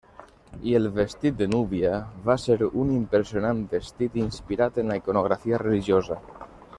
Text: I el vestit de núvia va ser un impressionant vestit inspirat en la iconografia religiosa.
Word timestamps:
I 0.69 0.71
el 0.77 0.85
vestit 0.95 1.35
de 1.41 1.47
núvia 1.49 1.91
va 2.29 2.37
ser 2.45 2.57
un 2.85 2.95
impressionant 2.95 3.61
vestit 3.77 4.19
inspirat 4.23 4.81
en 4.85 4.91
la 4.93 4.97
iconografia 5.05 5.61
religiosa. 5.67 6.19